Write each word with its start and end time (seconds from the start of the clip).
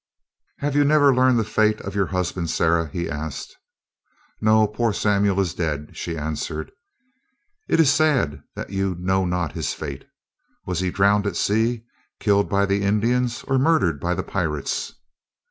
"Have 0.57 0.75
you 0.75 0.83
never 0.83 1.13
learned 1.13 1.37
the 1.37 1.43
fate 1.43 1.79
of 1.81 1.93
your 1.93 2.07
husband, 2.07 2.49
Sarah?" 2.49 2.87
he 2.89 3.07
asked. 3.07 3.55
"No; 4.41 4.65
poor 4.65 4.93
Samuel 4.93 5.39
is 5.39 5.53
dead," 5.53 5.91
she 5.95 6.17
answered. 6.17 6.71
"It 7.67 7.79
is 7.79 7.93
sad 7.93 8.41
that 8.55 8.71
you 8.71 8.95
know 8.97 9.25
not 9.25 9.51
his 9.51 9.75
fate. 9.75 10.05
Was 10.65 10.79
he 10.79 10.89
drowned 10.89 11.27
at 11.27 11.35
sea, 11.35 11.85
killed 12.19 12.49
by 12.49 12.65
the 12.65 12.81
Indians, 12.81 13.43
or 13.43 13.59
murdered 13.59 13.99
by 13.99 14.15
the 14.15 14.23
pirates?" 14.23 14.95